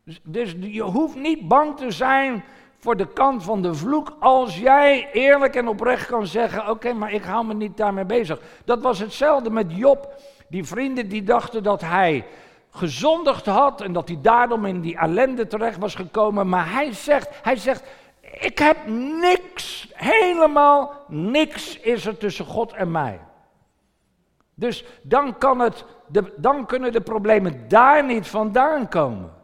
[0.03, 2.43] Dus, dus je hoeft niet bang te zijn
[2.77, 7.13] voor de kant van de vloek als jij eerlijk en oprecht kan zeggen: Oké, maar
[7.13, 8.41] ik hou me niet daarmee bezig.
[8.65, 10.21] Dat was hetzelfde met Job.
[10.49, 12.25] Die vrienden die dachten dat hij
[12.69, 16.49] gezondigd had en dat hij daarom in die ellende terecht was gekomen.
[16.49, 17.83] Maar hij zegt, hij zegt,
[18.21, 18.77] ik heb
[19.21, 23.19] niks, helemaal niks is er tussen God en mij.
[24.53, 25.85] Dus dan, kan het,
[26.37, 29.37] dan kunnen de problemen daar niet vandaan komen.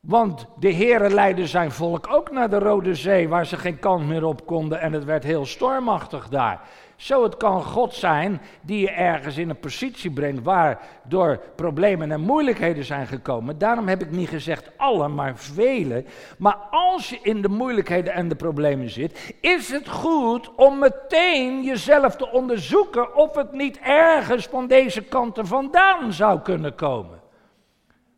[0.00, 4.06] Want de heren leidden zijn volk ook naar de Rode Zee, waar ze geen kant
[4.06, 6.60] meer op konden en het werd heel stormachtig daar.
[6.96, 12.20] Zo het kan God zijn die je ergens in een positie brengt waardoor problemen en
[12.20, 13.58] moeilijkheden zijn gekomen.
[13.58, 16.04] Daarom heb ik niet gezegd alle, maar vele.
[16.38, 21.62] Maar als je in de moeilijkheden en de problemen zit, is het goed om meteen
[21.62, 27.20] jezelf te onderzoeken of het niet ergens van deze kanten vandaan zou kunnen komen.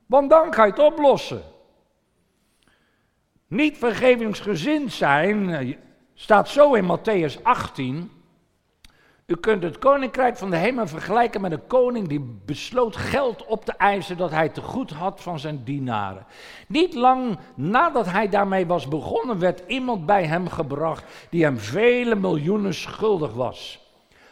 [0.07, 1.43] Want dan kan je het oplossen.
[3.49, 5.77] Niet vergevingsgezind zijn eh,
[6.15, 8.18] staat zo in Matthäus 18.
[9.29, 13.65] U kunt het koninkrijk van de hemel vergelijken met een koning die besloot geld op
[13.65, 16.27] te eisen dat hij te goed had van zijn dienaren.
[16.69, 22.15] Niet lang nadat hij daarmee was begonnen, werd iemand bij hem gebracht die hem vele
[22.15, 23.87] miljoenen schuldig was.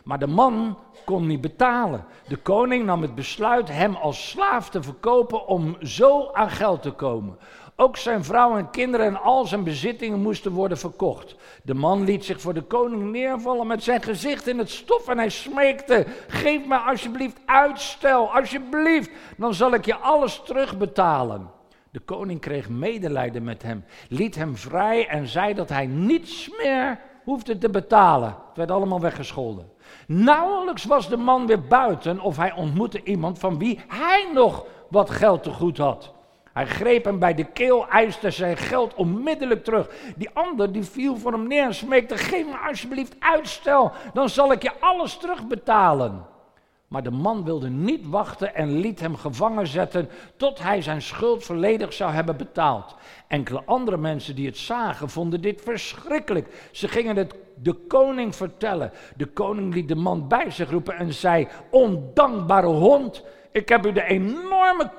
[0.04, 2.04] Maar de man kon niet betalen.
[2.28, 6.90] De koning nam het besluit hem als slaaf te verkopen om zo aan geld te
[6.90, 7.38] komen.
[7.78, 11.36] Ook zijn vrouw en kinderen en al zijn bezittingen moesten worden verkocht.
[11.62, 15.18] De man liet zich voor de koning neervallen met zijn gezicht in het stof en
[15.18, 21.50] hij smeekte: Geef mij alsjeblieft uitstel, alsjeblieft, dan zal ik je alles terugbetalen.
[21.90, 27.00] De koning kreeg medelijden met hem, liet hem vrij en zei dat hij niets meer
[27.24, 28.28] hoefde te betalen.
[28.28, 29.70] Het werd allemaal weggescholden.
[30.06, 35.10] Nauwelijks was de man weer buiten of hij ontmoette iemand van wie hij nog wat
[35.10, 36.14] geld te goed had.
[36.56, 39.88] Hij greep hem bij de keel, eiste zijn geld onmiddellijk terug.
[40.16, 44.52] Die ander die viel voor hem neer en smeekte: Geef me alsjeblieft uitstel, dan zal
[44.52, 46.26] ik je alles terugbetalen.
[46.88, 51.44] Maar de man wilde niet wachten en liet hem gevangen zetten tot hij zijn schuld
[51.44, 52.94] volledig zou hebben betaald.
[53.28, 56.68] Enkele andere mensen die het zagen vonden dit verschrikkelijk.
[56.72, 58.92] Ze gingen het de koning vertellen.
[59.16, 63.92] De koning liet de man bij zich roepen en zei: Ondankbare hond, ik heb u
[63.92, 64.90] de enorme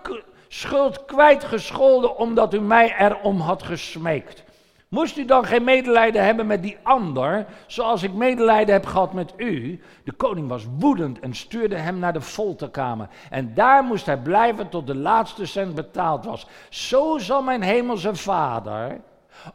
[0.58, 4.44] schuld kwijtgescholden omdat u mij erom had gesmeekt.
[4.88, 9.34] Moest u dan geen medelijden hebben met die ander, zoals ik medelijden heb gehad met
[9.38, 9.82] u?
[10.04, 13.08] De koning was woedend en stuurde hem naar de folterkamer.
[13.30, 16.48] En daar moest hij blijven tot de laatste cent betaald was.
[16.70, 19.02] Zo zal mijn hemelse vader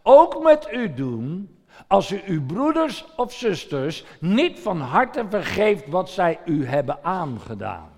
[0.03, 6.11] ook met u doen, als u uw broeders of zusters niet van harte vergeeft wat
[6.11, 7.92] zij u hebben aangedaan.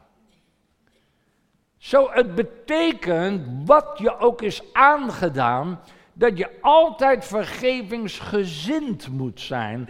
[1.84, 5.80] Zo, het betekent, wat je ook is aangedaan,
[6.12, 9.88] dat je altijd vergevingsgezind moet zijn.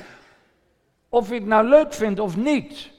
[1.08, 2.90] Of je het nou leuk vindt of niet.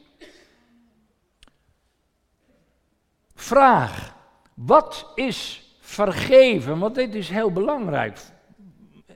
[3.33, 4.15] Vraag,
[4.53, 6.79] wat is vergeven?
[6.79, 8.17] Want dit is heel belangrijk.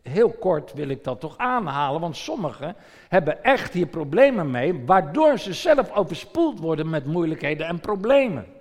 [0.02, 2.76] Heel kort wil ik dat toch aanhalen, want sommigen
[3.10, 8.58] hebben echt hier problemen mee, waardoor ze zelf overspoeld worden met moeilijkheden en problemen.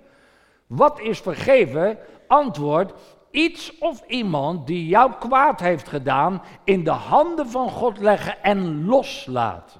[0.69, 1.97] Wat is vergeven?
[2.27, 2.93] Antwoord,
[3.31, 8.85] iets of iemand die jou kwaad heeft gedaan in de handen van God leggen en
[8.85, 9.78] loslaten.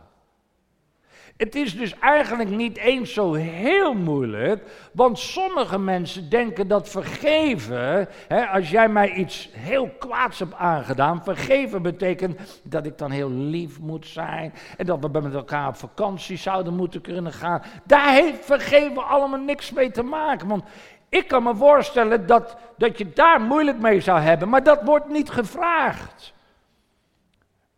[1.39, 8.08] Het is dus eigenlijk niet eens zo heel moeilijk, want sommige mensen denken dat vergeven,
[8.28, 13.32] hè, als jij mij iets heel kwaads hebt aangedaan, vergeven betekent dat ik dan heel
[13.32, 17.62] lief moet zijn en dat we met elkaar op vakantie zouden moeten kunnen gaan.
[17.84, 20.63] Daar heeft vergeven allemaal niks mee te maken, want
[21.10, 25.10] ik kan me voorstellen dat, dat je daar moeilijk mee zou hebben, maar dat wordt
[25.10, 26.34] niet gevraagd.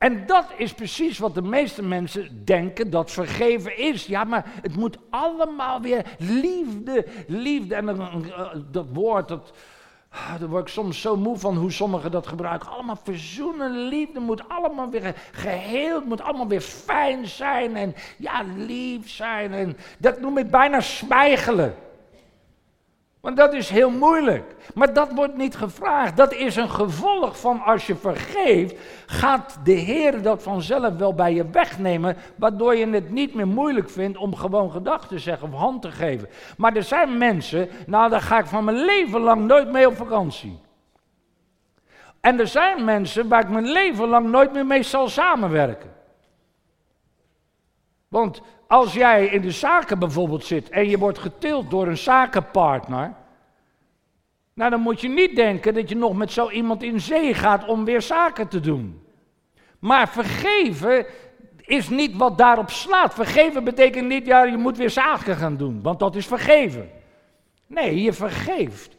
[0.02, 4.06] En dat is precies wat de meeste mensen denken dat vergeven is.
[4.06, 7.76] Ja, maar het moet allemaal weer liefde, liefde.
[7.76, 9.52] En uh, dat woord, dat,
[10.10, 12.70] ah, daar word ik soms zo moe van hoe sommigen dat gebruiken.
[12.70, 19.10] Allemaal verzoenen, liefde moet allemaal weer geheeld, moet allemaal weer fijn zijn en ja, lief
[19.10, 19.54] zijn.
[19.54, 21.76] En dat noem ik bijna smijgelen.
[23.22, 24.56] Want dat is heel moeilijk.
[24.74, 26.18] Maar dat wordt niet gevraagd.
[26.18, 31.34] Dat is een gevolg van als je vergeeft, gaat de Heer dat vanzelf wel bij
[31.34, 35.54] je wegnemen, waardoor je het niet meer moeilijk vindt om gewoon gedachten te zeggen of
[35.54, 36.30] hand te geven.
[36.58, 39.96] Maar er zijn mensen, nou daar ga ik van mijn leven lang nooit mee op
[39.96, 40.60] vakantie.
[42.22, 45.94] En er zijn mensen waar ik mijn leven lang nooit meer mee zal samenwerken.
[48.08, 48.42] Want
[48.72, 53.14] als jij in de zaken bijvoorbeeld zit en je wordt getild door een zakenpartner,
[54.54, 57.68] nou dan moet je niet denken dat je nog met zo iemand in zee gaat
[57.68, 59.02] om weer zaken te doen.
[59.80, 61.06] Maar vergeven
[61.58, 63.14] is niet wat daarop slaat.
[63.14, 66.90] Vergeven betekent niet, ja, je moet weer zaken gaan doen, want dat is vergeven.
[67.68, 68.96] Nee, je vergeeft.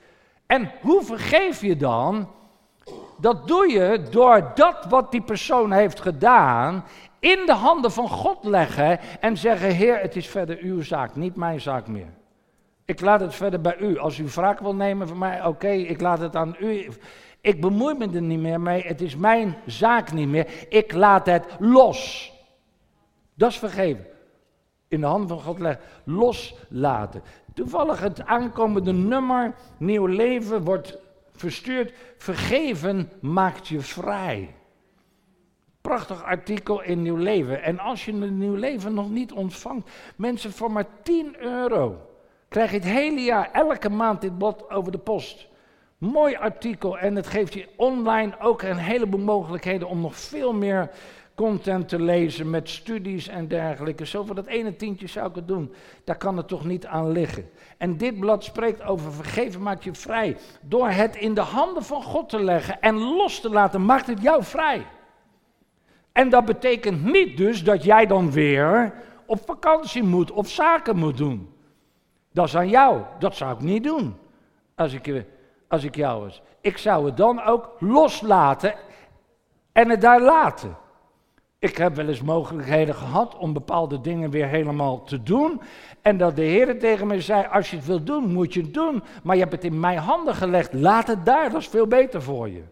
[0.46, 2.28] En hoe vergeef je dan?
[3.18, 6.84] Dat doe je door dat wat die persoon heeft gedaan
[7.22, 11.36] in de handen van God leggen en zeggen: Heer, het is verder uw zaak, niet
[11.36, 12.12] mijn zaak meer.
[12.84, 13.98] Ik laat het verder bij u.
[13.98, 16.88] Als u wraak wil nemen van mij, oké, ik laat het aan u.
[17.40, 18.82] Ik bemoei me er niet meer mee.
[18.82, 20.46] Het is mijn zaak niet meer.
[20.68, 22.32] Ik laat het los.
[23.34, 24.06] Dat is vergeven.
[24.88, 25.84] In de handen van God leggen.
[26.04, 27.22] Loslaten.
[27.54, 30.98] Toevallig het aankomende nummer, Nieuw Leven, wordt
[31.32, 31.92] verstuurd.
[32.16, 34.54] Vergeven maakt je vrij.
[35.82, 37.62] Prachtig artikel in Nieuw Leven.
[37.62, 42.06] En als je Nieuw Leven nog niet ontvangt, mensen voor maar 10 euro
[42.48, 45.48] krijg je het hele jaar, elke maand dit blad over de post.
[45.98, 50.90] Mooi artikel en het geeft je online ook een heleboel mogelijkheden om nog veel meer
[51.34, 54.06] content te lezen met studies en dergelijke.
[54.06, 55.74] Zo voor dat ene tientje zou ik het doen.
[56.04, 57.50] Daar kan het toch niet aan liggen.
[57.78, 60.36] En dit blad spreekt over vergeven maakt je vrij.
[60.60, 64.22] Door het in de handen van God te leggen en los te laten, maakt het
[64.22, 64.86] jou vrij.
[66.12, 68.94] En dat betekent niet dus dat jij dan weer
[69.26, 71.52] op vakantie moet of zaken moet doen.
[72.32, 73.02] Dat is aan jou.
[73.18, 74.16] Dat zou ik niet doen
[74.74, 75.24] als ik,
[75.68, 76.42] als ik jou was.
[76.60, 78.74] Ik zou het dan ook loslaten
[79.72, 80.76] en het daar laten.
[81.58, 85.60] Ik heb wel eens mogelijkheden gehad om bepaalde dingen weer helemaal te doen.
[86.00, 88.74] En dat de Heer tegen mij zei: Als je het wilt doen, moet je het
[88.74, 89.02] doen.
[89.22, 90.72] Maar je hebt het in mijn handen gelegd.
[90.72, 92.62] Laat het daar, dat is veel beter voor je.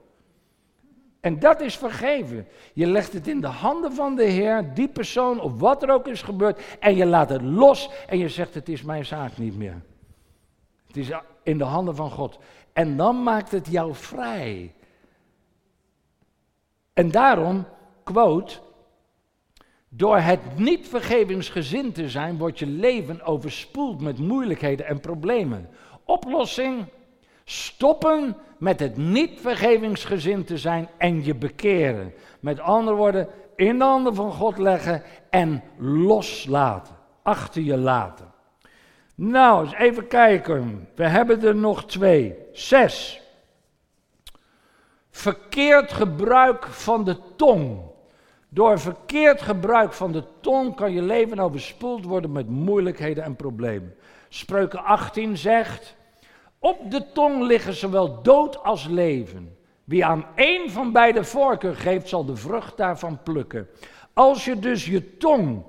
[1.21, 2.47] En dat is vergeven.
[2.73, 6.07] Je legt het in de handen van de Heer, die persoon of wat er ook
[6.07, 9.57] is gebeurd, en je laat het los en je zegt: Het is mijn zaak niet
[9.57, 9.83] meer.
[10.87, 11.11] Het is
[11.43, 12.39] in de handen van God.
[12.73, 14.75] En dan maakt het jou vrij.
[16.93, 17.67] En daarom,
[18.03, 18.59] quote,
[19.89, 25.69] door het niet vergevingsgezind te zijn, wordt je leven overspoeld met moeilijkheden en problemen.
[26.05, 26.85] Oplossing?
[27.51, 32.15] Stoppen met het niet vergevingsgezind te zijn en je bekeren.
[32.41, 36.95] Met andere woorden, in de handen van God leggen en loslaten.
[37.23, 38.33] Achter je laten.
[39.15, 40.89] Nou, eens even kijken.
[40.95, 42.35] We hebben er nog twee.
[42.53, 43.23] Zes.
[45.11, 47.81] Verkeerd gebruik van de tong.
[48.49, 53.95] Door verkeerd gebruik van de tong kan je leven overspoeld worden met moeilijkheden en problemen.
[54.29, 55.99] Spreuken 18 zegt:
[56.61, 59.57] Op de tong liggen zowel dood als leven.
[59.85, 63.69] Wie aan één van beide voorkeur geeft, zal de vrucht daarvan plukken.
[64.13, 65.63] Als je dus je tong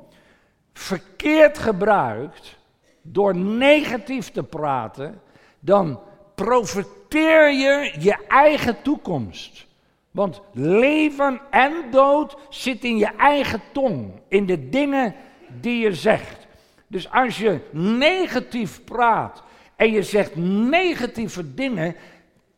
[0.73, 2.57] verkeerd gebruikt,
[3.01, 5.21] door negatief te praten,
[5.59, 5.99] dan
[6.35, 9.65] profiteer je je eigen toekomst.
[10.11, 15.15] Want leven en dood zit in je eigen tong, in de dingen
[15.61, 16.47] die je zegt.
[16.87, 19.43] Dus als je negatief praat
[19.81, 21.95] en je zegt negatieve dingen,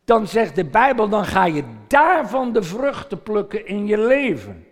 [0.04, 4.66] dan zegt de Bijbel, dan ga je daarvan de vruchten plukken in je leven.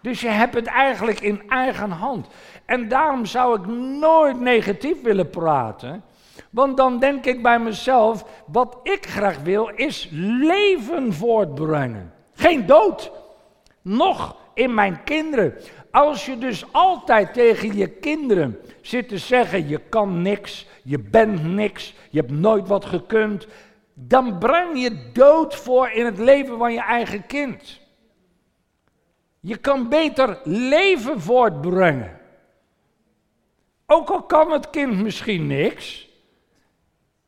[0.00, 2.26] Dus je hebt het eigenlijk in eigen hand.
[2.64, 3.66] En daarom zou ik
[4.00, 6.04] nooit negatief willen praten.
[6.50, 10.08] Want dan denk ik bij mezelf, wat ik graag wil is
[10.40, 12.12] leven voortbrengen.
[12.34, 13.10] Geen dood.
[13.82, 15.54] Nog in mijn kinderen.
[15.90, 21.44] Als je dus altijd tegen je kinderen zit te zeggen, je kan niks, je bent
[21.44, 23.46] niks, je hebt nooit wat gekund,
[23.94, 27.80] dan breng je dood voor in het leven van je eigen kind.
[29.40, 32.20] Je kan beter leven voortbrengen.
[33.86, 36.10] Ook al kan het kind misschien niks,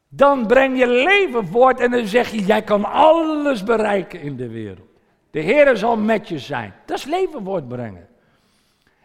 [0.08, 4.48] dan breng je leven voort en dan zeg je, jij kan alles bereiken in de
[4.48, 4.88] wereld.
[5.30, 6.74] De Heer zal met je zijn.
[6.86, 8.08] Dat is leven voortbrengen.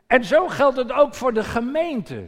[0.07, 2.27] En zo geldt het ook voor de gemeente.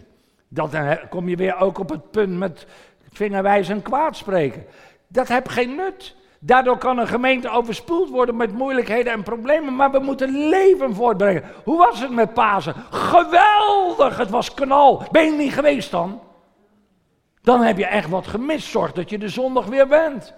[0.53, 0.69] Dan
[1.09, 2.65] kom je weer ook op het punt met
[3.11, 4.65] vingerwijs en kwaad spreken.
[5.07, 6.15] Dat heeft geen nut.
[6.39, 11.43] Daardoor kan een gemeente overspoeld worden met moeilijkheden en problemen, maar we moeten leven voortbrengen.
[11.63, 12.75] Hoe was het met Pasen?
[12.89, 15.03] Geweldig, het was knal.
[15.11, 16.21] Ben je niet geweest dan?
[17.41, 18.67] Dan heb je echt wat gemist.
[18.67, 20.33] Zorg dat je de zondag weer bent.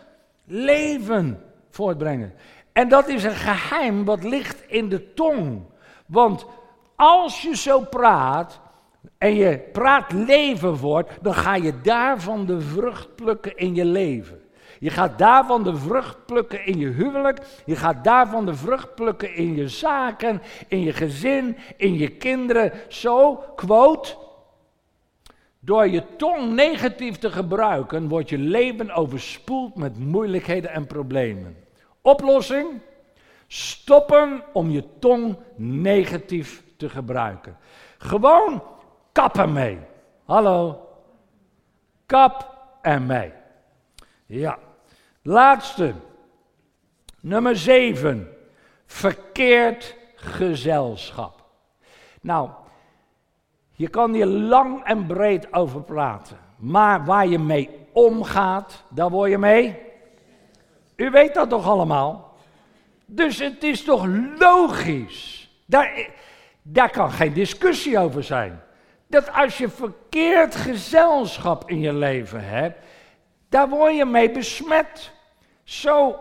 [0.45, 2.33] Leven voortbrengen.
[2.73, 5.61] En dat is een geheim wat ligt in de tong.
[6.05, 6.45] Want
[6.95, 8.59] als je zo praat
[9.23, 14.41] en je praat leven voort, dan ga je daarvan de vrucht plukken in je leven.
[14.79, 17.39] Je gaat daarvan de vrucht plukken in je huwelijk.
[17.65, 22.71] Je gaat daarvan de vrucht plukken in je zaken, in je gezin, in je kinderen.
[22.87, 24.15] Zo, quote.
[25.59, 31.57] Door je tong negatief te gebruiken, wordt je leven overspoeld met moeilijkheden en problemen.
[32.01, 32.67] Oplossing?
[33.47, 37.57] Stoppen om je tong negatief te gebruiken.
[37.97, 38.63] Gewoon
[39.13, 39.79] kappen mee.
[40.25, 40.87] Hallo?
[42.05, 43.33] Kap en mee.
[44.25, 44.57] Ja.
[45.21, 45.93] Laatste.
[47.19, 48.37] Nummer 7.
[48.85, 51.43] Verkeerd gezelschap.
[52.21, 52.49] Nou,
[53.71, 56.37] je kan hier lang en breed over praten.
[56.57, 59.77] Maar waar je mee omgaat, daar word je mee.
[60.95, 62.37] U weet dat toch allemaal?
[63.05, 64.05] Dus het is toch
[64.39, 65.49] logisch.
[65.65, 66.09] Daar,
[66.61, 68.61] daar kan geen discussie over zijn.
[69.13, 72.85] Dat als je verkeerd gezelschap in je leven hebt,
[73.49, 75.11] daar word je mee besmet.
[75.63, 76.19] Zo,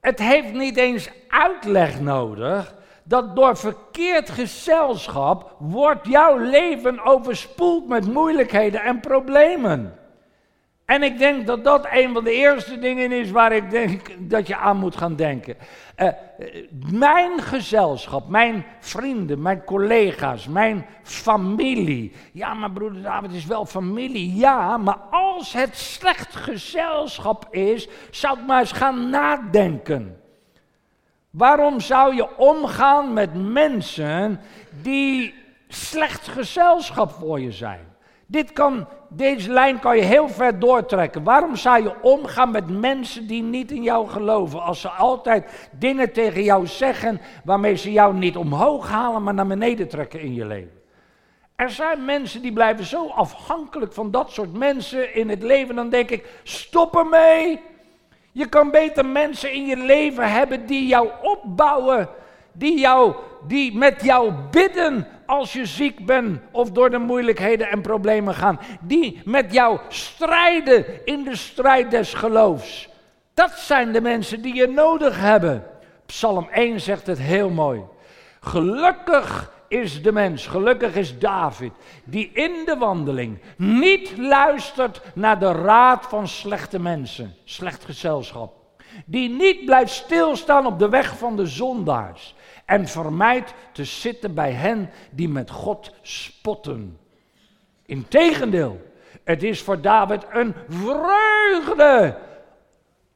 [0.00, 8.12] het heeft niet eens uitleg nodig dat door verkeerd gezelschap wordt jouw leven overspoeld met
[8.12, 9.97] moeilijkheden en problemen.
[10.88, 14.46] En ik denk dat dat een van de eerste dingen is waar ik denk dat
[14.46, 15.56] je aan moet gaan denken.
[15.96, 16.08] Uh,
[16.92, 22.12] mijn gezelschap, mijn vrienden, mijn collega's, mijn familie.
[22.32, 24.34] Ja, maar broeder David is wel familie.
[24.34, 30.20] Ja, maar als het slecht gezelschap is, zou ik maar eens gaan nadenken.
[31.30, 34.40] Waarom zou je omgaan met mensen
[34.82, 35.34] die
[35.68, 37.86] slecht gezelschap voor je zijn?
[38.26, 41.24] Dit kan, deze lijn kan je heel ver doortrekken.
[41.24, 44.62] Waarom zou je omgaan met mensen die niet in jou geloven?
[44.62, 49.46] Als ze altijd dingen tegen jou zeggen waarmee ze jou niet omhoog halen, maar naar
[49.46, 50.82] beneden trekken in je leven.
[51.56, 55.74] Er zijn mensen die blijven zo afhankelijk van dat soort mensen in het leven.
[55.74, 57.60] Dan denk ik, stop ermee.
[58.32, 62.08] Je kan beter mensen in je leven hebben die jou opbouwen.
[62.52, 63.14] Die, jou,
[63.46, 68.60] die met jou bidden als je ziek bent of door de moeilijkheden en problemen gaan.
[68.80, 72.88] Die met jou strijden in de strijd des geloofs.
[73.34, 75.64] Dat zijn de mensen die je nodig hebben.
[76.06, 77.82] Psalm 1 zegt het heel mooi.
[78.40, 81.72] Gelukkig is de mens, gelukkig is David,
[82.04, 88.52] die in de wandeling niet luistert naar de raad van slechte mensen, slecht gezelschap.
[89.06, 92.34] Die niet blijft stilstaan op de weg van de zondaars
[92.68, 96.98] en vermijdt te zitten bij hen die met God spotten.
[97.86, 98.80] Integendeel,
[99.24, 102.18] het is voor David een vreugde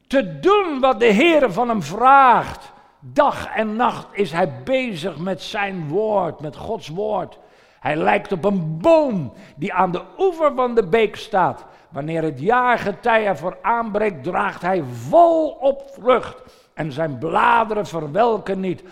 [0.07, 2.73] te doen wat de Heer van hem vraagt.
[3.01, 7.39] Dag en nacht is hij bezig met zijn woord, met Gods woord.
[7.81, 11.65] Hij lijkt op een boom die aan de oever van de beek staat.
[11.91, 16.43] Wanneer het jaargetij ervoor aanbreekt, draagt hij vol op vrucht.
[16.75, 18.83] En zijn bladeren verwelken niet.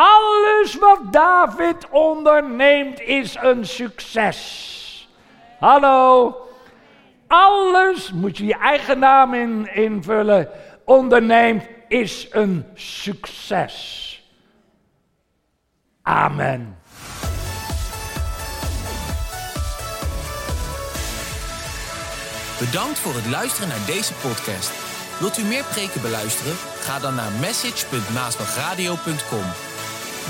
[0.00, 5.08] Alles wat David onderneemt is een succes.
[5.58, 6.34] Hallo.
[7.26, 10.48] Alles, moet je je eigen naam in, invullen,
[10.84, 14.06] onderneemt is een succes.
[16.02, 16.78] Amen.
[22.58, 24.72] Bedankt voor het luisteren naar deze podcast.
[25.18, 26.56] Wilt u meer preken beluisteren?
[26.56, 29.69] Ga dan naar message.maasbachradio.com.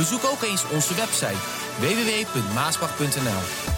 [0.01, 1.39] Bezoek ook eens onze website
[1.79, 3.70] www.maasbach.nl.